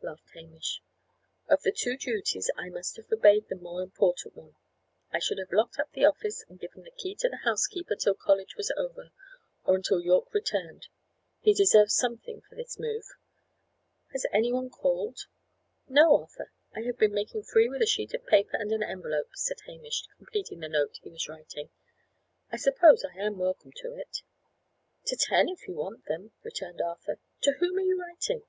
[0.00, 0.80] laughed Hamish.
[1.50, 4.54] "Of the two duties I must have obeyed the more important one.
[5.12, 8.14] I should have locked up the office and given the key to the housekeeper till
[8.14, 9.10] college was over,
[9.64, 10.88] or until Yorke returned.
[11.40, 13.04] He deserves something for this move.
[14.12, 15.26] Has any one called?"
[15.86, 16.22] "No.
[16.22, 19.58] Arthur, I have been making free with a sheet of paper and an envelope," said
[19.66, 21.68] Hamish, completing the note he was writing.
[22.50, 24.22] "I suppose I am welcome to it?"
[25.04, 27.18] "To ten, if you want them," returned Arthur.
[27.42, 28.44] "To whom are you writing?"